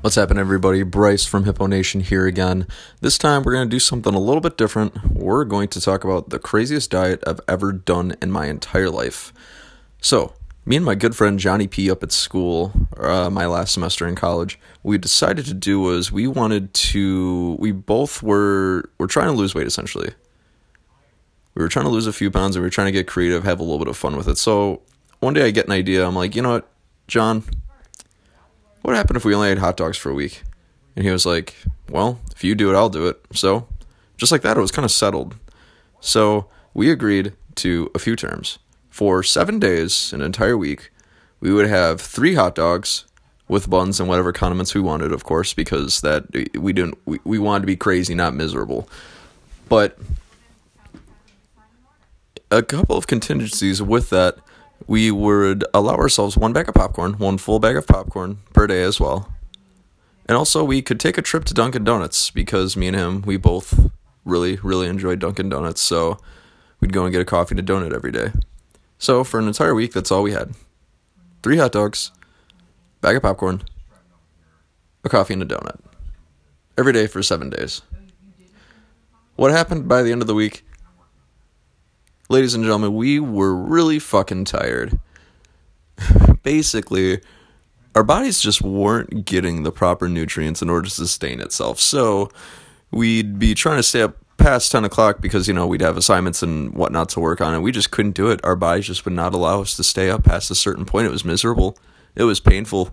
[0.00, 0.84] What's happening, everybody?
[0.84, 2.68] Bryce from Hippo Nation here again.
[3.00, 5.12] This time, we're going to do something a little bit different.
[5.12, 9.32] We're going to talk about the craziest diet I've ever done in my entire life.
[10.00, 10.34] So,
[10.64, 14.14] me and my good friend Johnny P up at school, uh, my last semester in
[14.14, 17.56] college, we decided to do was we wanted to.
[17.58, 20.10] We both were were trying to lose weight essentially.
[21.56, 23.42] We were trying to lose a few pounds and we were trying to get creative,
[23.42, 24.38] have a little bit of fun with it.
[24.38, 24.82] So
[25.18, 26.06] one day I get an idea.
[26.06, 26.68] I'm like, you know what,
[27.08, 27.42] John,
[28.82, 30.42] what happened if we only ate hot dogs for a week?
[30.96, 31.54] And he was like,
[31.90, 33.20] well, if you do it, I'll do it.
[33.32, 33.68] So
[34.16, 35.36] just like that, it was kind of settled.
[36.00, 38.58] So we agreed to a few terms.
[38.90, 40.90] For seven days, an entire week,
[41.40, 43.04] we would have three hot dogs
[43.46, 47.38] with buns and whatever condiments we wanted, of course, because that we didn't we, we
[47.38, 48.88] wanted to be crazy, not miserable.
[49.68, 49.98] But
[52.50, 54.38] a couple of contingencies with that
[54.86, 58.82] we would allow ourselves one bag of popcorn, one full bag of popcorn per day
[58.82, 59.32] as well.
[60.26, 63.36] And also, we could take a trip to Dunkin' Donuts because me and him, we
[63.36, 63.90] both
[64.24, 65.80] really, really enjoy Dunkin' Donuts.
[65.80, 66.18] So
[66.80, 68.32] we'd go and get a coffee and a donut every day.
[68.98, 70.54] So for an entire week, that's all we had
[71.42, 72.10] three hot dogs,
[73.00, 73.62] bag of popcorn,
[75.04, 75.78] a coffee, and a donut.
[76.76, 77.82] Every day for seven days.
[79.36, 80.64] What happened by the end of the week
[82.28, 84.98] ladies and gentlemen, we were really fucking tired.
[86.42, 87.20] Basically,
[87.94, 91.80] our bodies just weren't getting the proper nutrients in order to sustain itself.
[91.80, 92.30] So
[92.90, 96.42] we'd be trying to stay up past 10 o'clock because, you know, we'd have assignments
[96.42, 98.40] and whatnot to work on, and we just couldn't do it.
[98.44, 101.06] Our bodies just would not allow us to stay up past a certain point.
[101.06, 101.76] It was miserable,
[102.14, 102.90] it was painful.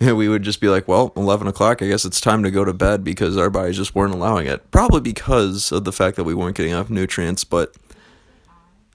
[0.00, 2.64] And we would just be like, well, 11 o'clock, I guess it's time to go
[2.64, 4.70] to bed because our bodies just weren't allowing it.
[4.70, 7.74] Probably because of the fact that we weren't getting enough nutrients, but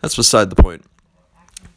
[0.01, 0.83] that's beside the point.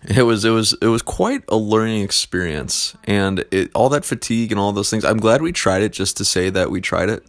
[0.06, 4.53] It was it was it was quite a learning experience, and it all that fatigue
[4.53, 5.05] and all those things.
[5.05, 7.25] I'm glad we tried it just to say that we tried it.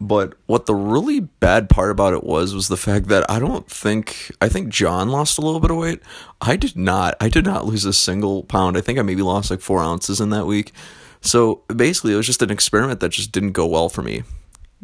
[0.00, 3.68] But what the really bad part about it was was the fact that I don't
[3.68, 6.00] think I think John lost a little bit of weight.
[6.40, 7.16] I did not.
[7.20, 8.76] I did not lose a single pound.
[8.76, 10.72] I think I maybe lost like four ounces in that week.
[11.20, 14.22] So basically, it was just an experiment that just didn't go well for me.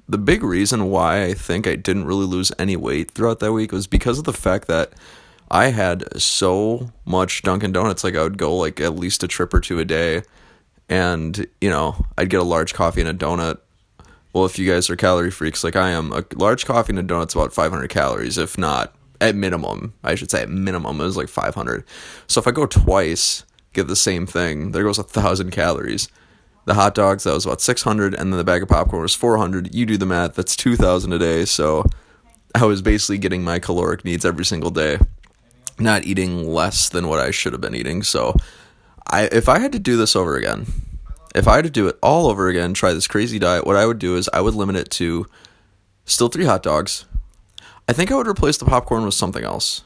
[0.09, 3.73] The big reason why I think I didn't really lose any weight throughout that week
[3.73, 4.93] was because of the fact that
[5.51, 8.05] I had so much Dunkin' Donuts.
[8.05, 10.23] Like I would go like at least a trip or two a day,
[10.89, 13.59] and you know I'd get a large coffee and a donut.
[14.33, 17.03] Well, if you guys are calorie freaks like I am, a large coffee and a
[17.05, 19.95] donut's about 500 calories, if not at minimum.
[20.03, 21.85] I should say at minimum it was like 500.
[22.27, 26.09] So if I go twice, get the same thing, there goes a thousand calories.
[26.65, 29.73] The hot dogs that was about 600, and then the bag of popcorn was 400.
[29.75, 31.45] You do the math, that's 2,000 a day.
[31.45, 31.85] So
[32.55, 34.99] I was basically getting my caloric needs every single day
[35.79, 38.03] not eating less than what I should have been eating.
[38.03, 38.37] So,
[39.11, 40.67] I if I had to do this over again,
[41.35, 43.87] if I had to do it all over again, try this crazy diet, what I
[43.87, 45.27] would do is I would limit it to
[46.05, 47.05] still three hot dogs.
[47.89, 49.83] I think I would replace the popcorn with something else.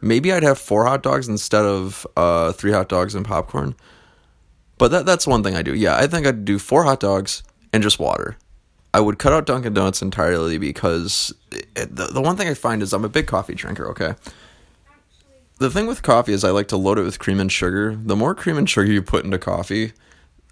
[0.00, 3.74] Maybe I'd have four hot dogs instead of uh, three hot dogs and popcorn.
[4.76, 5.74] But that that's one thing I do.
[5.74, 7.42] Yeah, I think I'd do four hot dogs
[7.72, 8.36] and just water.
[8.94, 11.32] I would cut out Dunkin' Donuts entirely because
[11.84, 14.14] the, the one thing I find is I'm a big coffee drinker, okay?
[15.58, 17.96] The thing with coffee is I like to load it with cream and sugar.
[17.96, 19.92] The more cream and sugar you put into coffee,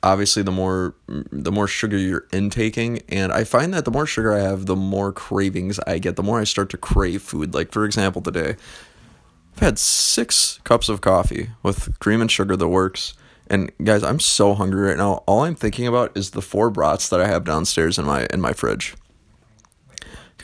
[0.03, 4.33] obviously the more the more sugar you're intaking and I find that the more sugar
[4.33, 7.55] I have, the more cravings I get, the more I start to crave food.
[7.55, 8.57] Like for example, today
[9.55, 13.15] I've had 6 cups of coffee with cream and sugar that works
[13.49, 15.23] and guys, I'm so hungry right now.
[15.27, 18.41] All I'm thinking about is the four brats that I have downstairs in my in
[18.41, 18.95] my fridge.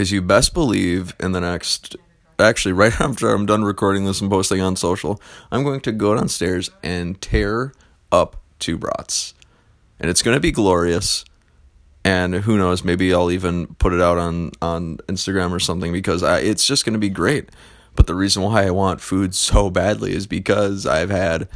[0.02, 1.94] Cuz you best believe in the next
[2.36, 6.16] actually right after I'm done recording this and posting on social, I'm going to go
[6.16, 7.72] downstairs and tear
[8.10, 9.32] up two brats.
[10.00, 11.24] And it's going to be glorious.
[12.04, 16.24] And who knows, maybe I'll even put it out on on Instagram or something because
[16.24, 17.50] I, it's just going to be great.
[17.94, 21.46] But the reason why I want food so badly is because I've had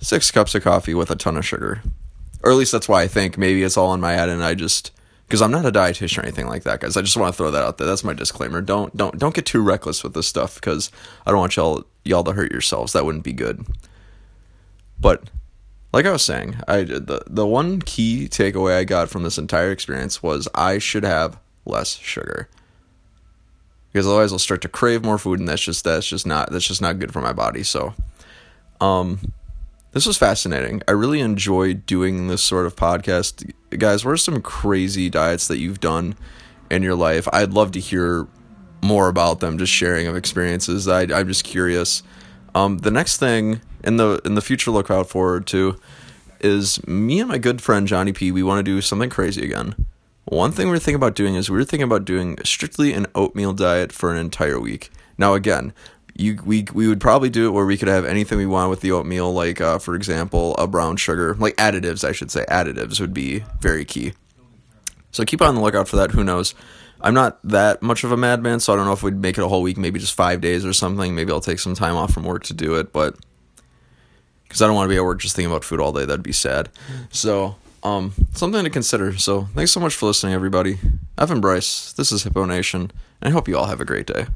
[0.00, 1.84] six cups of coffee with a ton of sugar.
[2.42, 3.38] Or at least that's why I think.
[3.38, 4.90] Maybe it's all in my head and I just
[5.30, 6.96] because I'm not a dietitian or anything like that, guys.
[6.96, 7.86] I just want to throw that out there.
[7.86, 8.60] That's my disclaimer.
[8.60, 10.90] Don't don't don't get too reckless with this stuff because
[11.24, 12.94] I don't want y'all y'all to hurt yourselves.
[12.94, 13.64] That wouldn't be good.
[14.98, 15.30] But
[15.92, 19.70] like I was saying, I the the one key takeaway I got from this entire
[19.70, 22.48] experience was I should have less sugar.
[23.92, 26.66] Because otherwise I'll start to crave more food and that's just that's just not that's
[26.66, 27.62] just not good for my body.
[27.62, 27.94] So
[28.80, 29.32] um
[29.92, 30.82] this was fascinating.
[30.88, 33.48] I really enjoy doing this sort of podcast.
[33.78, 36.16] Guys, what are some crazy diets that you've done
[36.70, 37.28] in your life?
[37.32, 38.26] I'd love to hear
[38.82, 40.88] more about them, just sharing of experiences.
[40.88, 42.02] I, am just curious.
[42.54, 45.76] Um, the next thing in the in the future, look out forward to.
[46.40, 48.32] is me and my good friend Johnny P.
[48.32, 49.74] We want to do something crazy again.
[50.24, 53.92] One thing we're thinking about doing is we're thinking about doing strictly an oatmeal diet
[53.92, 54.90] for an entire week.
[55.18, 55.72] Now, again,
[56.14, 58.80] you we we would probably do it where we could have anything we want with
[58.80, 62.06] the oatmeal, like uh, for example, a brown sugar, like additives.
[62.06, 64.12] I should say additives would be very key.
[65.12, 66.12] So keep on the lookout for that.
[66.12, 66.54] Who knows?
[67.00, 69.44] I'm not that much of a madman, so I don't know if we'd make it
[69.44, 71.14] a whole week, maybe just five days or something.
[71.14, 73.16] Maybe I'll take some time off from work to do it, but
[74.44, 76.04] because I don't want to be at work just thinking about food all day.
[76.04, 76.68] That'd be sad.
[77.10, 79.16] So, um, something to consider.
[79.16, 80.78] So, thanks so much for listening, everybody.
[81.16, 82.90] Evan Bryce, this is Hippo Nation,
[83.20, 84.26] and I hope you all have a great day.